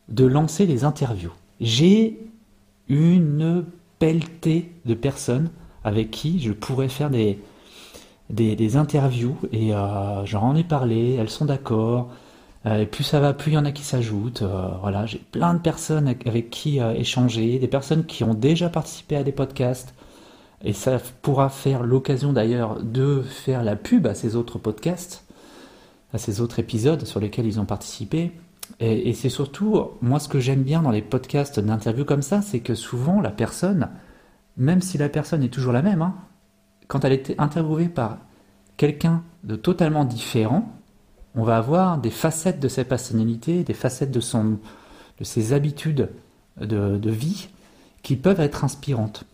de 0.09 0.25
lancer 0.25 0.65
les 0.65 0.83
interviews. 0.83 1.33
J'ai 1.59 2.19
une 2.87 3.65
pelletée 3.97 4.71
de 4.85 4.93
personnes 4.93 5.49
avec 5.83 6.11
qui 6.11 6.39
je 6.39 6.51
pourrais 6.51 6.89
faire 6.89 7.09
des, 7.09 7.39
des, 8.29 8.77
interviews 8.77 9.37
et 9.51 9.73
euh, 9.73 10.25
j'en 10.25 10.55
ai 10.55 10.63
parlé, 10.63 11.15
elles 11.19 11.29
sont 11.29 11.45
d'accord. 11.45 12.09
Euh, 12.65 12.81
et 12.81 12.85
plus 12.85 13.03
ça 13.03 13.19
va, 13.19 13.33
plus 13.33 13.51
il 13.51 13.55
y 13.55 13.57
en 13.57 13.65
a 13.65 13.71
qui 13.71 13.83
s'ajoutent. 13.83 14.41
Euh, 14.41 14.69
voilà, 14.81 15.05
j'ai 15.05 15.19
plein 15.19 15.53
de 15.53 15.59
personnes 15.59 16.07
avec 16.07 16.49
qui 16.49 16.79
échanger, 16.79 17.59
des 17.59 17.67
personnes 17.67 18.05
qui 18.05 18.23
ont 18.23 18.33
déjà 18.33 18.69
participé 18.69 19.15
à 19.17 19.23
des 19.23 19.31
podcasts. 19.31 19.93
Et 20.63 20.73
ça 20.73 20.97
pourra 21.21 21.49
faire 21.49 21.83
l'occasion 21.83 22.33
d'ailleurs 22.33 22.81
de 22.81 23.21
faire 23.21 23.63
la 23.63 23.75
pub 23.75 24.07
à 24.07 24.15
ces 24.15 24.35
autres 24.35 24.57
podcasts, 24.57 25.25
à 26.13 26.17
ces 26.17 26.41
autres 26.41 26.59
épisodes 26.59 27.05
sur 27.05 27.19
lesquels 27.19 27.45
ils 27.45 27.59
ont 27.59 27.65
participé. 27.65 28.31
Et, 28.79 29.13
c'est 29.13 29.29
surtout, 29.29 29.79
moi, 30.01 30.19
ce 30.19 30.27
que 30.27 30.39
j'aime 30.39 30.63
bien 30.63 30.81
dans 30.81 30.89
les 30.89 31.03
podcasts 31.03 31.59
d'interviews 31.59 32.05
comme 32.05 32.23
ça, 32.23 32.41
c'est 32.41 32.61
que 32.61 32.73
souvent, 32.73 33.21
la 33.21 33.29
personne, 33.29 33.89
même 34.57 34.81
si 34.81 34.97
la 34.97 35.07
personne 35.07 35.43
est 35.43 35.49
toujours 35.49 35.71
la 35.71 35.83
même, 35.83 36.01
hein, 36.01 36.15
quand 36.87 37.05
elle 37.05 37.13
est 37.13 37.39
interviewée 37.39 37.89
par 37.89 38.17
quelqu'un 38.77 39.23
de 39.43 39.55
totalement 39.55 40.05
différent, 40.05 40.71
on 41.35 41.43
va 41.43 41.57
avoir 41.57 41.97
des 41.97 42.09
facettes 42.09 42.59
de 42.59 42.67
sa 42.67 42.85
personnalité, 42.85 43.63
des 43.63 43.73
facettes 43.73 44.11
de, 44.11 44.21
ses 45.21 45.53
habitudes 45.53 46.09
de, 46.59 47.09
vie 47.09 47.49
qui 48.03 48.15
peuvent 48.15 48.39
être 48.39 48.63
inspirantes. 48.63 49.25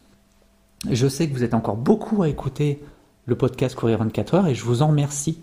Je 0.90 1.08
sais 1.08 1.30
que 1.30 1.34
vous 1.34 1.44
êtes 1.44 1.54
encore 1.54 1.78
beaucoup 1.78 2.24
à 2.24 2.30
écouter 2.30 2.84
le 3.26 3.36
podcast 3.36 3.76
Courir 3.76 4.00
24 4.00 4.34
heures 4.34 4.48
et 4.48 4.56
je 4.56 4.64
vous 4.64 4.82
en 4.82 4.88
remercie 4.88 5.42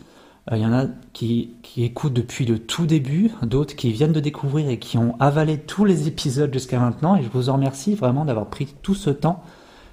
il 0.51 0.55
euh, 0.55 0.59
y 0.59 0.67
en 0.67 0.73
a 0.73 0.87
qui, 1.13 1.51
écoutent 1.77 2.15
depuis 2.15 2.47
le 2.47 2.59
tout 2.59 2.87
début, 2.87 3.31
d'autres 3.43 3.77
qui 3.77 3.93
viennent 3.93 4.13
de 4.13 4.21
découvrir 4.21 4.69
et 4.71 4.79
qui 4.79 4.97
ont 4.97 5.15
avalé 5.21 5.59
tous 5.59 5.85
les 5.85 6.09
épisodes 6.09 6.53
jusqu'à 6.53 6.79
maintenant. 6.79 7.17
Et 7.17 7.23
je 7.23 7.29
vous 7.29 7.51
en 7.51 7.55
remercie 7.55 7.95
vraiment 7.95 8.25
d'avoir 8.25 8.47
pris 8.47 8.75
tout 8.83 8.95
ce 8.95 9.11
temps. 9.11 9.43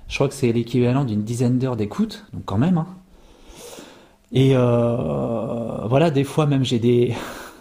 Je 0.07 0.15
crois 0.15 0.27
que 0.27 0.33
c'est 0.33 0.51
l'équivalent 0.51 1.03
d'une 1.03 1.23
dizaine 1.23 1.57
d'heures 1.59 1.75
d'écoute, 1.75 2.25
donc 2.33 2.43
quand 2.45 2.57
même. 2.57 2.77
Hein. 2.77 2.87
Et 4.31 4.51
euh, 4.55 5.87
voilà, 5.87 6.11
des 6.11 6.23
fois 6.23 6.45
même 6.45 6.63
j'ai 6.63 6.79
des, 6.79 7.15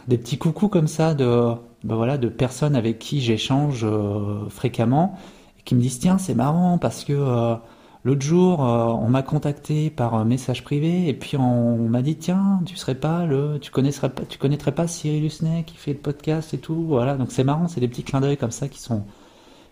petits 0.09 0.39
coucous 0.39 0.69
comme 0.69 0.89
ça 0.89 1.15
de, 1.15 1.53
ben 1.85 1.95
voilà, 1.95 2.19
de 2.19 2.29
personnes 2.29 2.77
avec 2.77 2.99
qui 2.99 3.21
j'échange 3.21 3.85
euh, 3.85 4.49
fréquemment 4.49 5.19
et 5.59 5.63
qui 5.63 5.75
me 5.75 5.81
disent 5.81 5.99
tiens 5.99 6.19
c'est 6.19 6.35
marrant 6.35 6.79
parce 6.79 7.05
que 7.05 7.59
L'autre 8.05 8.21
jour, 8.21 8.63
euh, 8.69 8.85
on 8.85 9.09
m'a 9.09 9.23
contacté 9.23 9.89
par 9.89 10.27
message 10.27 10.63
privé 10.63 11.09
et 11.09 11.15
puis 11.15 11.39
on, 11.39 11.89
m'a 11.89 12.03
dit 12.03 12.17
tiens, 12.17 12.61
tu 12.67 12.77
serais 12.77 12.95
pas 12.95 13.25
le, 13.25 13.59
tu 13.59 13.71
connaîtrais 13.71 14.11
pas, 14.11 14.25
tu 14.29 14.37
connaîtrais 14.37 14.73
pas 14.73 14.87
Cyril 14.87 15.23
Lusnet 15.23 15.65
qui 15.65 15.77
fait 15.79 15.95
le 15.95 15.99
podcast 15.99 16.53
et 16.53 16.59
tout, 16.59 16.85
voilà. 16.87 17.17
Donc 17.17 17.33
c'est 17.33 17.45
marrant, 17.45 17.67
c'est 17.67 17.81
des 17.81 17.89
petits 17.89 18.03
clins 18.03 18.21
d'œil 18.21 18.37
comme 18.37 18.51
ça 18.51 18.69
qui 18.69 18.79
sont 18.79 19.05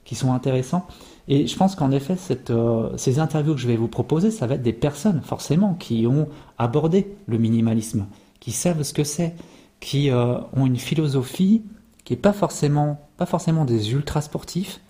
qui 0.04 0.14
sont 0.14 0.32
intéressants. 0.32 0.87
Et 1.28 1.47
je 1.47 1.56
pense 1.56 1.76
qu'en 1.76 1.90
effet, 1.90 2.16
euh, 2.50 2.90
ces 2.97 3.18
interviews 3.18 3.54
que 3.54 3.61
je 3.61 3.68
vais 3.68 3.76
vous 3.76 3.88
proposer, 3.88 4.30
ça 4.30 4.47
va 4.47 4.56
être 4.56 4.62
des 4.62 4.73
personnes 4.73 5.23
forcément 5.23 5.75
qui 5.75 6.06
ont 6.06 6.28
abordé 6.59 7.14
le 7.26 7.38
minimalisme, 7.38 8.06
qui 8.40 8.50
savent 8.50 8.82
ce 8.82 8.92
que 8.92 9.04
c'est, 9.04 9.35
qui 9.80 10.11
euh, 10.11 10.38
ont 10.54 10.66
une 10.66 10.76
philosophie 10.76 11.62
qui 12.04 12.14
est 12.14 12.16
pas 12.16 12.32
forcément 12.32 13.09
pas 13.16 13.26
forcément 13.26 13.64
des 13.64 13.92
ultra 13.92 14.21
sportifs, 14.21 14.80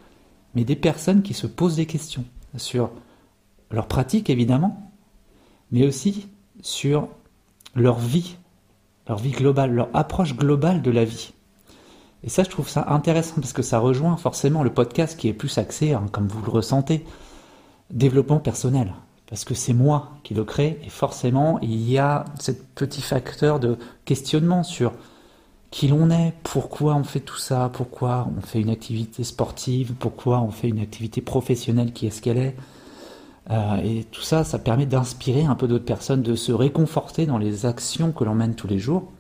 mais 0.54 0.64
des 0.64 0.76
personnes 0.76 1.23
qui 1.23 1.35
se 1.35 1.47
posent 1.47 1.76
des 1.76 1.87
questions 1.87 2.25
sur 2.57 2.90
leur 3.71 3.87
pratique 3.88 4.31
évidemment, 4.31 4.90
mais 5.71 5.87
aussi 5.87 6.28
sur 6.62 7.09
leur 7.75 7.99
vie, 7.99 8.37
leur 9.09 9.19
vie 9.19 9.33
globale, 9.33 9.73
leur 9.73 9.88
approche 9.95 10.35
globale 10.37 10.83
de 10.83 10.90
la 10.90 11.04
vie. 11.04 11.33
Et 12.25 12.29
ça, 12.29 12.45
je 12.45 12.50
trouve 12.50 12.69
ça 12.69 12.87
intéressant 12.88 13.37
parce 13.37 13.52
que 13.52 13.62
ça 13.62 13.79
rejoint 13.79 14.17
forcément 14.17 14.62
le 14.62 14.73
podcast 14.73 15.19
qui 15.19 15.29
est 15.29 15.33
plus 15.33 15.59
axé, 15.59 15.93
hein, 15.93 16.07
comme 16.12 16.29
vous 16.29 16.43
le 16.45 16.50
ressentez, 16.50 17.05
développement 17.91 18.38
personnel. 18.38 18.95
Parce 19.29 19.45
que 19.45 19.55
c'est 19.55 19.73
moi 19.73 20.12
qui 20.23 20.35
le 20.35 20.45
crée 20.45 20.79
et 20.85 20.91
forcément, 20.91 21.59
il 21.62 21.88
y 21.88 21.99
a 21.99 22.26
ce 22.38 22.52
petit 22.52 23.02
facteur 23.02 23.61
de 23.61 23.79
questionnement 24.05 24.62
sur 24.62 24.93
qui 25.71 25.88
l'on 25.88 26.11
est, 26.11 26.35
pourquoi 26.43 26.95
on 26.95 27.05
fait 27.05 27.21
tout 27.21 27.38
ça, 27.38 27.71
pourquoi 27.73 28.29
on 28.37 28.43
fait 28.43 28.61
une 28.61 28.69
activité 28.69 29.25
sportive, 29.25 29.95
pourquoi 29.99 30.43
on 30.43 30.50
fait 30.50 30.69
une 30.69 30.81
activité 30.81 31.23
professionnelle 31.23 31.95
qui 31.95 32.07
est 32.07 32.11
ce 32.11 32.21
qu'elle 32.21 32.37
est, 32.37 32.55
euh, 33.50 33.76
et 33.83 34.05
tout 34.05 34.23
ça, 34.23 34.45
ça 34.45 34.59
permet 34.59 34.87
d'inspirer 34.87 35.45
un 35.45 35.55
peu 35.55 35.67
d'autres 35.67 35.85
personnes, 35.85 36.23
de 36.23 36.35
se 36.37 36.52
réconforter 36.52 37.26
dans 37.26 37.38
les 37.38 37.67
actions 37.67 38.12
que 38.12 38.25
l'on 38.25 38.35
mène 38.35 38.55
tous 38.55 38.69
les 38.69 38.79
jours. 38.79 39.11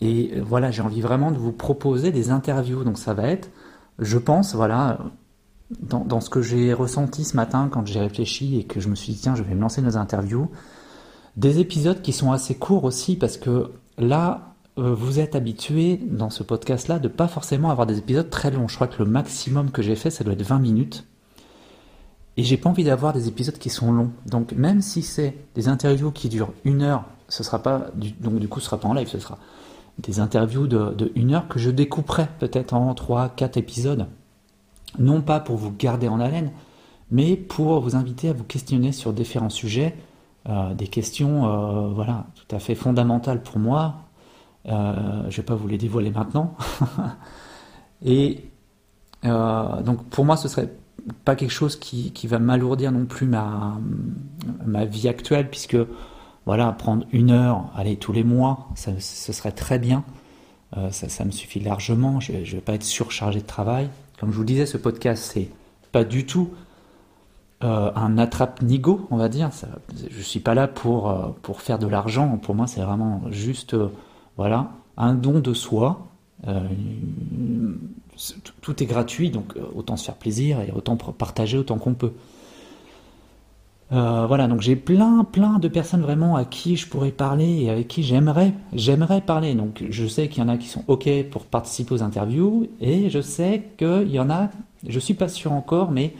Et 0.00 0.32
euh, 0.34 0.42
voilà, 0.42 0.70
j'ai 0.70 0.82
envie 0.82 1.00
vraiment 1.00 1.30
de 1.30 1.38
vous 1.38 1.52
proposer 1.52 2.12
des 2.12 2.30
interviews. 2.30 2.84
Donc 2.84 2.98
ça 2.98 3.14
va 3.14 3.28
être, 3.28 3.50
je 3.98 4.18
pense, 4.18 4.54
voilà, 4.54 4.98
dans, 5.80 6.20
ce 6.20 6.30
que 6.30 6.42
j'ai 6.42 6.72
ressenti 6.72 7.24
ce 7.24 7.36
matin 7.36 7.68
quand 7.70 7.86
j'ai 7.86 8.00
réfléchi 8.00 8.58
et 8.58 8.64
que 8.64 8.80
je 8.80 8.88
me 8.88 8.94
suis 8.94 9.12
dit, 9.12 9.20
tiens, 9.20 9.34
je 9.34 9.42
vais 9.42 9.54
me 9.54 9.60
lancer 9.60 9.82
dans 9.82 9.96
interviews, 9.96 10.50
des 11.36 11.60
épisodes 11.60 12.00
qui 12.02 12.12
sont 12.12 12.32
assez 12.32 12.54
courts 12.54 12.84
aussi, 12.84 13.16
parce 13.16 13.36
que 13.36 13.70
là, 13.98 14.54
euh, 14.78 14.94
vous 14.94 15.20
êtes 15.20 15.34
habitué 15.34 16.00
dans 16.02 16.30
ce 16.30 16.42
podcast-là 16.42 16.98
de 16.98 17.08
pas 17.08 17.28
forcément 17.28 17.70
avoir 17.70 17.86
des 17.86 17.98
épisodes 17.98 18.30
très 18.30 18.50
longs. 18.50 18.68
Je 18.68 18.76
crois 18.76 18.86
que 18.86 19.02
le 19.02 19.08
maximum 19.08 19.70
que 19.70 19.82
j'ai 19.82 19.96
fait, 19.96 20.10
ça 20.10 20.24
doit 20.24 20.34
être 20.34 20.42
20 20.42 20.58
minutes. 20.58 21.04
Et 22.36 22.44
j'ai 22.44 22.56
pas 22.56 22.70
envie 22.70 22.84
d'avoir 22.84 23.12
des 23.12 23.26
épisodes 23.26 23.58
qui 23.58 23.68
sont 23.68 23.92
longs. 23.92 24.12
Donc 24.26 24.52
même 24.52 24.80
si 24.80 25.02
c'est 25.02 25.36
des 25.56 25.66
interviews 25.66 26.12
qui 26.12 26.28
durent 26.28 26.52
une 26.64 26.82
heure, 26.82 27.04
ce 27.28 27.42
sera 27.42 27.58
pas 27.58 27.88
donc 28.20 28.38
du 28.38 28.48
coup 28.48 28.60
ce 28.60 28.66
sera 28.66 28.78
pas 28.78 28.88
en 28.88 28.94
live, 28.94 29.08
ce 29.08 29.18
sera 29.18 29.38
des 29.98 30.20
interviews 30.20 30.66
de, 30.66 31.12
une 31.14 31.34
heure 31.34 31.48
que 31.48 31.58
je 31.58 31.70
découperai 31.70 32.28
peut-être 32.38 32.74
en 32.74 32.94
trois, 32.94 33.28
quatre 33.28 33.56
épisodes. 33.56 34.06
Non 34.98 35.20
pas 35.20 35.40
pour 35.40 35.56
vous 35.56 35.72
garder 35.72 36.08
en 36.08 36.20
haleine, 36.20 36.52
mais 37.10 37.36
pour 37.36 37.80
vous 37.80 37.96
inviter 37.96 38.28
à 38.28 38.32
vous 38.32 38.44
questionner 38.44 38.92
sur 38.92 39.12
différents 39.12 39.50
sujets, 39.50 39.96
euh, 40.48 40.72
des 40.74 40.86
questions 40.86 41.46
euh, 41.46 41.88
voilà 41.88 42.26
tout 42.34 42.54
à 42.54 42.58
fait 42.58 42.74
fondamentales 42.74 43.42
pour 43.42 43.58
moi. 43.58 43.96
Euh, 44.66 45.22
je 45.28 45.36
vais 45.36 45.42
pas 45.42 45.54
vous 45.54 45.68
les 45.68 45.78
dévoiler 45.78 46.10
maintenant. 46.10 46.56
Et 48.04 48.44
donc 49.24 50.04
pour 50.10 50.24
moi 50.24 50.36
ce 50.36 50.46
serait 50.46 50.72
pas 51.24 51.34
quelque 51.34 51.50
chose 51.50 51.76
qui, 51.76 52.12
qui 52.12 52.28
va 52.28 52.38
m'alourdir 52.38 52.92
non 52.92 53.04
plus 53.04 53.26
ma, 53.26 53.78
ma 54.64 54.84
vie 54.84 55.08
actuelle, 55.08 55.50
puisque 55.50 55.76
voilà, 56.48 56.72
prendre 56.72 57.04
une 57.12 57.30
heure, 57.30 57.70
aller 57.76 57.96
tous 57.96 58.14
les 58.14 58.24
mois, 58.24 58.70
ce 58.74 59.32
serait 59.34 59.52
très 59.52 59.78
bien. 59.78 60.02
Euh, 60.78 60.90
ça, 60.90 61.24
me 61.26 61.30
suffit 61.30 61.60
largement. 61.60 62.20
Je 62.20 62.32
ne 62.32 62.42
vais 62.42 62.62
pas 62.62 62.72
être 62.72 62.84
surchargé 62.84 63.40
de 63.42 63.46
travail. 63.46 63.90
Comme 64.18 64.30
je 64.30 64.36
vous 64.36 64.40
le 64.40 64.46
disais, 64.46 64.64
ce 64.64 64.78
podcast, 64.78 65.30
c'est 65.34 65.50
pas 65.92 66.04
du 66.04 66.24
tout 66.24 66.48
euh, 67.64 67.92
un 67.94 68.16
attrape-nigo, 68.16 69.08
on 69.10 69.18
va 69.18 69.28
dire. 69.28 69.50
Je 70.10 70.22
suis 70.22 70.40
pas 70.40 70.54
là 70.54 70.68
pour, 70.68 71.10
euh, 71.10 71.28
pour 71.42 71.60
faire 71.60 71.78
de 71.78 71.86
l'argent. 71.86 72.38
Pour 72.38 72.54
moi, 72.54 72.66
c'est 72.66 72.80
vraiment 72.80 73.20
juste 73.28 73.76
voilà, 74.38 74.70
un 74.96 75.12
don 75.12 75.40
de 75.40 75.52
soi 75.52 76.08
tout 78.62 78.82
est 78.82 78.86
gratuit, 78.86 79.30
donc 79.30 79.52
autant 79.74 79.98
se 79.98 80.06
faire 80.06 80.14
plaisir 80.14 80.62
et 80.62 80.72
autant 80.74 80.96
partager 80.96 81.58
autant 81.58 81.76
qu'on 81.76 81.92
peut. 81.92 82.14
Euh, 83.90 84.26
voilà, 84.26 84.48
donc 84.48 84.60
j'ai 84.60 84.76
plein, 84.76 85.24
plein 85.24 85.58
de 85.58 85.68
personnes 85.68 86.02
vraiment 86.02 86.36
à 86.36 86.44
qui 86.44 86.76
je 86.76 86.86
pourrais 86.86 87.10
parler 87.10 87.62
et 87.62 87.70
avec 87.70 87.88
qui 87.88 88.02
j'aimerais, 88.02 88.52
j'aimerais 88.74 89.22
parler. 89.22 89.54
Donc 89.54 89.84
je 89.88 90.06
sais 90.06 90.28
qu'il 90.28 90.42
y 90.42 90.46
en 90.46 90.48
a 90.48 90.58
qui 90.58 90.68
sont 90.68 90.84
ok 90.88 91.08
pour 91.30 91.46
participer 91.46 91.94
aux 91.94 92.02
interviews 92.02 92.68
et 92.80 93.08
je 93.08 93.20
sais 93.20 93.64
qu'il 93.78 94.10
y 94.10 94.20
en 94.20 94.28
a, 94.30 94.50
je 94.86 94.98
suis 94.98 95.14
pas 95.14 95.28
sûr 95.28 95.52
encore, 95.52 95.90
mais 95.90 96.14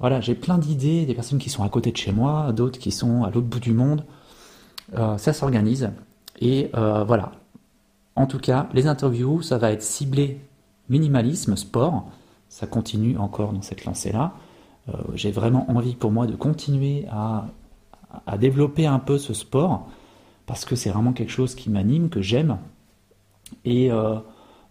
voilà, 0.00 0.20
j'ai 0.20 0.34
plein 0.34 0.58
d'idées, 0.58 1.04
des 1.04 1.14
personnes 1.14 1.38
qui 1.38 1.50
sont 1.50 1.64
à 1.64 1.68
côté 1.68 1.92
de 1.92 1.96
chez 1.96 2.12
moi, 2.12 2.52
d'autres 2.52 2.78
qui 2.78 2.90
sont 2.90 3.24
à 3.24 3.30
l'autre 3.30 3.46
bout 3.46 3.60
du 3.60 3.72
monde. 3.72 4.04
Euh, 4.96 5.18
ça 5.18 5.32
s'organise 5.32 5.90
et 6.40 6.70
voilà. 6.72 7.32
En 8.14 8.26
tout 8.26 8.38
cas, 8.38 8.68
les 8.72 8.86
interviews, 8.86 9.42
ça 9.42 9.58
va 9.58 9.70
être 9.72 9.82
ciblé 9.82 10.40
minimalisme, 10.88 11.56
sport, 11.56 12.08
ça 12.48 12.66
continue 12.66 13.18
encore 13.18 13.52
dans 13.52 13.60
cette 13.60 13.84
lancée-là. 13.84 14.32
Euh, 14.88 14.92
j'ai 15.14 15.30
vraiment 15.30 15.70
envie 15.70 15.94
pour 15.94 16.12
moi 16.12 16.26
de 16.26 16.36
continuer 16.36 17.06
à, 17.10 17.46
développer 18.38 18.86
un 18.86 18.98
peu 18.98 19.18
ce 19.18 19.34
sport 19.34 19.88
parce 20.46 20.64
que 20.64 20.74
c'est 20.74 20.88
vraiment 20.88 21.12
quelque 21.12 21.32
chose 21.32 21.54
qui 21.54 21.68
m'anime, 21.68 22.08
que 22.08 22.22
j'aime. 22.22 22.56
Et 23.64 23.90
euh, 23.90 24.16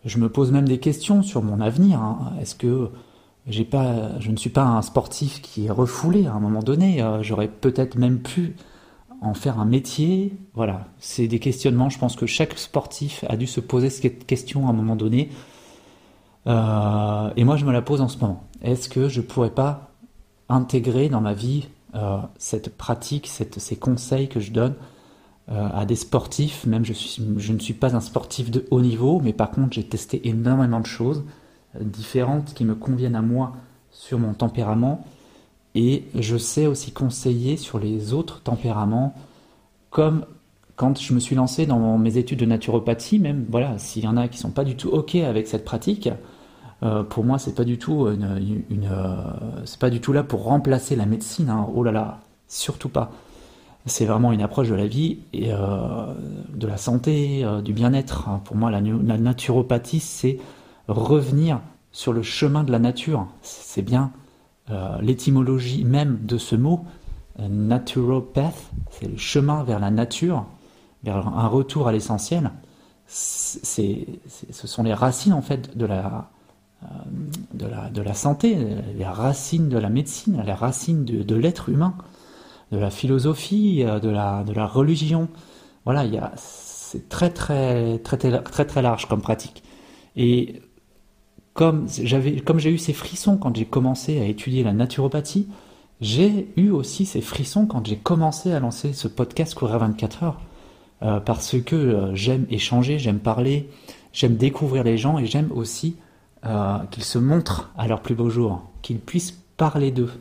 je 0.03 0.17
me 0.17 0.29
pose 0.29 0.51
même 0.51 0.67
des 0.67 0.79
questions 0.79 1.21
sur 1.21 1.43
mon 1.43 1.59
avenir. 1.59 2.01
Hein. 2.01 2.33
Est-ce 2.41 2.55
que 2.55 2.89
j'ai 3.45 3.65
pas, 3.65 4.19
je 4.19 4.31
ne 4.31 4.37
suis 4.37 4.49
pas 4.49 4.63
un 4.63 4.81
sportif 4.81 5.41
qui 5.41 5.67
est 5.67 5.71
refoulé 5.71 6.25
à 6.25 6.33
un 6.33 6.39
moment 6.39 6.63
donné 6.63 7.03
euh, 7.03 7.21
J'aurais 7.21 7.49
peut-être 7.49 7.97
même 7.97 8.19
pu 8.19 8.55
en 9.21 9.33
faire 9.33 9.59
un 9.59 9.65
métier? 9.65 10.35
Voilà, 10.55 10.87
c'est 10.97 11.27
des 11.27 11.39
questionnements. 11.39 11.89
Je 11.89 11.99
pense 11.99 12.15
que 12.15 12.25
chaque 12.25 12.57
sportif 12.57 13.25
a 13.27 13.35
dû 13.37 13.45
se 13.45 13.59
poser 13.59 13.89
cette 13.89 14.25
question 14.25 14.65
à 14.67 14.71
un 14.71 14.73
moment 14.73 14.95
donné. 14.95 15.29
Et 16.47 17.43
moi, 17.43 17.57
je 17.57 17.65
me 17.65 17.71
la 17.71 17.81
pose 17.81 18.01
en 18.01 18.07
ce 18.07 18.19
moment. 18.19 18.43
Est-ce 18.61 18.87
que 18.87 19.09
je 19.09 19.21
pourrais 19.21 19.49
pas 19.49 19.84
intégrer 20.49 21.09
dans 21.09 21.21
ma 21.21 21.33
vie 21.33 21.67
euh, 21.95 22.17
cette 22.37 22.75
pratique, 22.75 23.27
ces 23.27 23.75
conseils 23.75 24.27
que 24.27 24.39
je 24.39 24.51
donne 24.51 24.75
euh, 25.49 25.69
à 25.73 25.85
des 25.85 25.95
sportifs 25.95 26.65
Même 26.65 26.83
je, 26.83 27.51
ne 27.53 27.59
suis 27.59 27.73
pas 27.73 27.95
un 27.95 28.01
sportif 28.01 28.51
de 28.51 28.65
haut 28.71 28.81
niveau, 28.81 29.21
mais 29.23 29.33
par 29.33 29.51
contre, 29.51 29.73
j'ai 29.73 29.83
testé 29.83 30.27
énormément 30.27 30.79
de 30.79 30.85
choses 30.85 31.23
différentes 31.79 32.53
qui 32.53 32.65
me 32.65 32.75
conviennent 32.75 33.15
à 33.15 33.21
moi 33.21 33.53
sur 33.91 34.19
mon 34.19 34.33
tempérament. 34.33 35.05
Et 35.73 36.05
je 36.17 36.37
sais 36.37 36.67
aussi 36.67 36.91
conseiller 36.91 37.57
sur 37.57 37.79
les 37.79 38.13
autres 38.13 38.41
tempéraments, 38.41 39.13
comme 39.89 40.25
quand 40.75 40.99
je 40.99 41.13
me 41.13 41.19
suis 41.19 41.35
lancé 41.35 41.65
dans 41.65 41.97
mes 41.97 42.17
études 42.17 42.39
de 42.39 42.45
naturopathie, 42.45 43.19
même 43.19 43.45
voilà, 43.49 43.77
s'il 43.77 44.03
y 44.03 44.07
en 44.07 44.17
a 44.17 44.27
qui 44.27 44.37
sont 44.37 44.51
pas 44.51 44.63
du 44.63 44.75
tout 44.75 44.89
ok 44.89 45.15
avec 45.15 45.47
cette 45.47 45.65
pratique, 45.65 46.09
euh, 46.83 47.03
pour 47.03 47.23
moi, 47.23 47.39
c'est 47.39 47.55
pas 47.55 47.63
du 47.63 47.77
tout 47.77 48.07
une, 48.07 48.87
euh, 48.91 49.15
c'est 49.65 49.79
pas 49.79 49.89
du 49.89 50.01
tout 50.01 50.13
là 50.13 50.23
pour 50.23 50.43
remplacer 50.43 50.95
la 50.95 51.05
médecine. 51.05 51.49
Hein. 51.49 51.67
Oh 51.73 51.83
là 51.83 51.91
là, 51.91 52.19
surtout 52.47 52.89
pas. 52.89 53.11
C'est 53.85 54.05
vraiment 54.05 54.31
une 54.31 54.41
approche 54.41 54.69
de 54.69 54.75
la 54.75 54.87
vie 54.87 55.19
et 55.31 55.53
euh, 55.53 56.13
de 56.53 56.67
la 56.67 56.77
santé, 56.77 57.45
du 57.63 57.71
bien-être. 57.71 58.27
Hein. 58.27 58.41
Pour 58.43 58.55
moi, 58.55 58.71
la, 58.71 58.81
naturopathie, 58.81 59.99
c'est 59.99 60.39
revenir 60.87 61.61
sur 61.91 62.11
le 62.11 62.23
chemin 62.23 62.63
de 62.63 62.71
la 62.71 62.79
nature. 62.79 63.27
C'est 63.41 63.83
bien 63.83 64.11
l'étymologie 64.99 65.83
même 65.83 66.17
de 66.23 66.39
ce 66.39 66.55
mot, 66.55 66.85
naturopath, 67.37 68.71
c'est 68.89 69.07
le 69.07 69.17
chemin 69.17 69.63
vers 69.63 69.79
la 69.79 69.91
nature, 69.91 70.47
vers 71.03 71.27
un 71.27 71.47
retour 71.47 71.87
à 71.87 71.91
l'essentiel. 71.91 72.49
C'est, 73.05 74.07
ce 74.49 74.65
sont 74.65 74.81
les 74.81 74.95
racines 74.95 75.33
en 75.33 75.43
fait 75.43 75.77
de 75.77 75.85
la, 75.85 76.31
de 77.53 77.65
la, 77.65 77.89
de 77.89 78.01
la 78.01 78.13
santé, 78.13 78.57
les 78.97 79.05
racines 79.05 79.69
de 79.69 79.77
la 79.77 79.89
médecine, 79.89 80.41
les 80.45 80.53
racines 80.53 81.05
de, 81.05 81.35
l'être 81.35 81.69
humain, 81.69 81.95
de 82.71 82.77
la 82.77 82.89
philosophie, 82.89 83.83
euh, 83.83 83.99
de 83.99 84.09
la, 84.09 84.43
de 84.43 84.53
la 84.53 84.67
religion. 84.67 85.29
Voilà, 85.85 86.31
c'est 86.35 87.09
très, 87.09 87.29
très, 87.29 87.99
très, 87.99 88.17
très, 88.17 88.65
très 88.65 88.81
large 88.81 89.07
comme 89.07 89.21
pratique. 89.21 89.63
Et 90.15 90.61
comme 91.53 91.87
j'avais, 91.89 92.37
comme 92.37 92.59
j'ai 92.59 92.71
eu 92.71 92.77
ces 92.77 92.93
frissons 92.93 93.37
quand 93.37 93.55
j'ai 93.55 93.65
commencé 93.65 94.19
à 94.19 94.25
étudier 94.25 94.63
la 94.63 94.73
naturopathie, 94.73 95.47
j'ai 96.01 96.49
eu 96.57 96.69
aussi 96.69 97.05
ces 97.05 97.21
frissons 97.21 97.65
quand 97.65 97.85
j'ai 97.85 97.97
commencé 97.97 98.51
à 98.51 98.59
lancer 98.59 98.93
ce 98.93 99.07
podcast 99.07 99.55
Courir 99.55 99.79
24 99.79 100.23
heures. 100.23 100.41
Euh, 101.01 101.19
parce 101.19 101.59
que 101.61 102.11
j'aime 102.13 102.45
échanger, 102.49 102.99
j'aime 102.99 103.19
parler, 103.19 103.69
j'aime 104.13 104.37
découvrir 104.37 104.83
les 104.83 104.97
gens 104.97 105.19
et 105.19 105.25
j'aime 105.25 105.51
aussi 105.53 105.97
euh, 106.45 106.77
qu'ils 106.91 107.03
se 107.03 107.17
montrent 107.17 107.71
à 107.77 107.87
leur 107.87 108.01
plus 108.01 108.15
beau 108.15 108.29
jour, 108.29 108.63
qu'ils 108.81 108.99
puissent 108.99 109.39
parler 109.57 109.91
d'eux. 109.91 110.11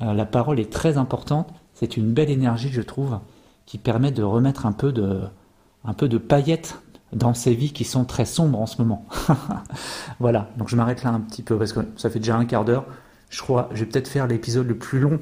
la 0.00 0.26
parole 0.26 0.60
est 0.60 0.72
très 0.72 0.98
importante. 0.98 1.48
C'est 1.74 1.96
une 1.96 2.12
belle 2.12 2.30
énergie, 2.30 2.70
je 2.70 2.82
trouve, 2.82 3.18
qui 3.66 3.78
permet 3.78 4.10
de 4.10 4.22
remettre 4.22 4.66
un 4.66 4.72
peu 4.72 4.92
de, 4.92 5.22
un 5.84 5.94
paillettes 6.18 6.80
dans 7.12 7.34
ces 7.34 7.54
vies 7.54 7.72
qui 7.72 7.84
sont 7.84 8.04
très 8.04 8.24
sombres 8.24 8.60
en 8.60 8.66
ce 8.66 8.82
moment. 8.82 9.06
voilà, 10.20 10.50
donc 10.56 10.68
je 10.68 10.76
m'arrête 10.76 11.02
là 11.04 11.10
un 11.10 11.20
petit 11.20 11.42
peu 11.42 11.56
parce 11.56 11.72
que 11.72 11.80
ça 11.96 12.10
fait 12.10 12.18
déjà 12.18 12.36
un 12.36 12.44
quart 12.44 12.64
d'heure. 12.64 12.84
Je 13.30 13.40
crois, 13.42 13.68
je 13.72 13.80
vais 13.80 13.86
peut-être 13.86 14.08
faire 14.08 14.26
l'épisode 14.26 14.66
le 14.66 14.76
plus 14.76 15.00
long 15.00 15.18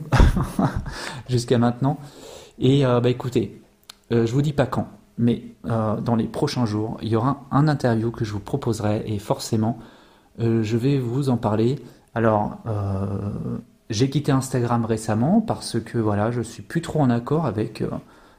jusqu'à 1.29 1.59
maintenant. 1.59 1.99
Et 2.59 2.87
euh, 2.87 3.01
bah 3.01 3.11
écoutez, 3.11 3.63
euh, 4.13 4.27
je 4.27 4.33
vous 4.33 4.43
dis 4.43 4.53
pas 4.53 4.67
quand, 4.67 4.89
mais 5.19 5.43
euh, 5.67 6.01
dans 6.01 6.17
les 6.17 6.27
prochains 6.27 6.67
jours, 6.67 6.99
il 7.03 7.09
y 7.09 7.17
aura 7.17 7.45
un 7.51 7.69
interview 7.69 8.11
que 8.11 8.25
je 8.25 8.33
vous 8.33 8.41
proposerai 8.41 9.05
et 9.07 9.19
forcément, 9.19 9.79
je 10.39 10.77
vais 10.77 10.99
vous 10.99 11.29
en 11.29 11.37
parler. 11.37 11.77
Alors, 12.15 12.59
j'ai 13.91 14.11
quitté 14.11 14.33
Instagram 14.33 14.85
récemment 14.85 15.41
parce 15.41 15.81
que 15.81 15.99
voilà, 15.99 16.31
je 16.31 16.41
suis 16.41 16.63
plus 16.63 16.83
trop 16.83 17.01
en 17.01 17.11
accord 17.11 17.47
avec 17.47 17.83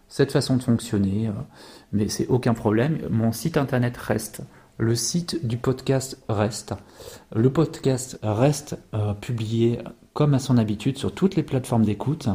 cette 0.07 0.31
façon 0.31 0.57
de 0.57 0.63
fonctionner 0.63 1.31
mais 1.91 2.09
c'est 2.09 2.27
aucun 2.27 2.53
problème. 2.53 2.99
Mon 3.09 3.31
site 3.31 3.57
internet 3.57 3.95
reste. 3.97 4.41
Le 4.77 4.95
site 4.95 5.45
du 5.45 5.57
podcast 5.57 6.21
reste. 6.29 6.75
Le 7.35 7.51
podcast 7.51 8.19
reste 8.21 8.77
euh, 8.93 9.13
publié 9.13 9.79
comme 10.13 10.33
à 10.33 10.39
son 10.39 10.57
habitude 10.57 10.97
sur 10.97 11.13
toutes 11.13 11.35
les 11.35 11.43
plateformes 11.43 11.85
d'écoute. 11.85 12.29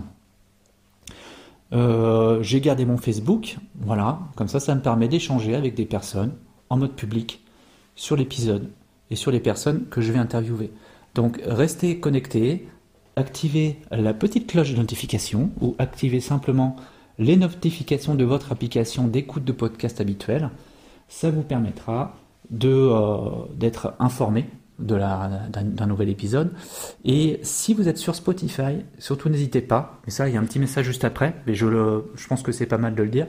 Euh, 1.72 2.42
j'ai 2.42 2.60
gardé 2.60 2.84
mon 2.84 2.98
Facebook, 2.98 3.56
voilà, 3.80 4.18
comme 4.36 4.48
ça 4.48 4.60
ça 4.60 4.74
me 4.74 4.82
permet 4.82 5.08
d'échanger 5.08 5.54
avec 5.54 5.74
des 5.74 5.86
personnes 5.86 6.32
en 6.68 6.76
mode 6.76 6.92
public 6.92 7.42
sur 7.94 8.14
l'épisode 8.16 8.68
et 9.12 9.16
sur 9.16 9.30
les 9.30 9.40
personnes 9.40 9.84
que 9.90 10.00
je 10.00 10.10
vais 10.10 10.18
interviewer. 10.18 10.72
Donc 11.14 11.40
restez 11.44 12.00
connectés, 12.00 12.66
activez 13.14 13.78
la 13.90 14.14
petite 14.14 14.48
cloche 14.48 14.72
de 14.72 14.78
notification 14.78 15.50
ou 15.60 15.76
activez 15.78 16.20
simplement 16.20 16.76
les 17.18 17.36
notifications 17.36 18.14
de 18.14 18.24
votre 18.24 18.50
application 18.50 19.06
d'écoute 19.06 19.44
de 19.44 19.52
podcast 19.52 20.00
habituelle. 20.00 20.48
Ça 21.08 21.30
vous 21.30 21.42
permettra 21.42 22.16
euh, 22.64 23.30
d'être 23.54 23.94
informé 23.98 24.46
d'un 24.78 25.86
nouvel 25.86 26.08
épisode. 26.08 26.50
Et 27.04 27.38
si 27.42 27.74
vous 27.74 27.88
êtes 27.88 27.98
sur 27.98 28.14
Spotify, 28.14 28.78
surtout 28.98 29.28
n'hésitez 29.28 29.60
pas, 29.60 30.00
et 30.08 30.10
ça 30.10 30.28
il 30.28 30.34
y 30.34 30.38
a 30.38 30.40
un 30.40 30.44
petit 30.44 30.58
message 30.58 30.86
juste 30.86 31.04
après, 31.04 31.34
mais 31.46 31.54
je, 31.54 31.66
je 32.16 32.26
pense 32.26 32.42
que 32.42 32.50
c'est 32.50 32.66
pas 32.66 32.78
mal 32.78 32.94
de 32.94 33.02
le 33.02 33.10
dire, 33.10 33.26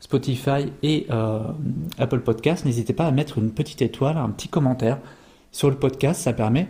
Spotify 0.00 0.72
et 0.82 1.06
euh, 1.10 1.40
Apple 1.98 2.20
Podcast, 2.20 2.64
n'hésitez 2.64 2.94
pas 2.94 3.06
à 3.06 3.10
mettre 3.10 3.38
une 3.38 3.50
petite 3.50 3.82
étoile, 3.82 4.16
un 4.16 4.30
petit 4.30 4.48
commentaire 4.48 4.98
sur 5.56 5.70
le 5.70 5.76
podcast, 5.76 6.20
ça 6.20 6.34
permet 6.34 6.68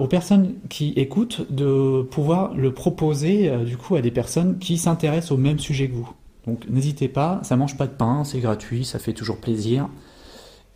aux 0.00 0.08
personnes 0.08 0.54
qui 0.68 0.92
écoutent 0.96 1.52
de 1.52 2.02
pouvoir 2.02 2.52
le 2.54 2.74
proposer 2.74 3.48
euh, 3.48 3.62
du 3.62 3.76
coup 3.76 3.94
à 3.94 4.02
des 4.02 4.10
personnes 4.10 4.58
qui 4.58 4.76
s'intéressent 4.76 5.30
au 5.30 5.36
même 5.36 5.60
sujet 5.60 5.88
que 5.88 5.94
vous. 5.94 6.10
Donc 6.48 6.68
n'hésitez 6.68 7.06
pas, 7.06 7.38
ça 7.44 7.54
mange 7.54 7.76
pas 7.76 7.86
de 7.86 7.92
pain, 7.92 8.24
c'est 8.24 8.40
gratuit, 8.40 8.84
ça 8.84 8.98
fait 8.98 9.12
toujours 9.12 9.36
plaisir. 9.36 9.88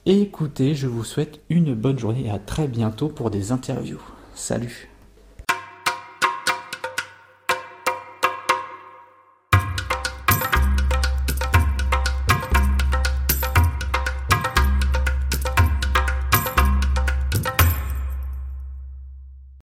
écoutez, 0.06 0.76
je 0.76 0.86
vous 0.86 1.02
souhaite 1.02 1.40
une 1.50 1.74
bonne 1.74 1.98
journée 1.98 2.26
et 2.26 2.30
à 2.30 2.38
très 2.38 2.68
bientôt 2.68 3.08
pour 3.08 3.30
des 3.30 3.50
interviews. 3.50 4.00
Salut 4.36 4.87